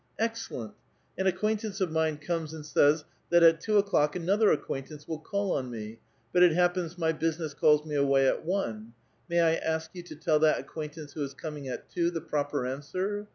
[0.05, 0.73] *'*' Excellent!
[1.15, 5.51] An acquaintance of mine comes and says, that at two o'clock another acquintance will call
[5.55, 5.99] on me,
[6.33, 8.93] but it happens m^' business calls me away at one.
[9.29, 12.65] May I ask you to tell that acquaintance who is coming at two the proper
[12.65, 13.27] answer?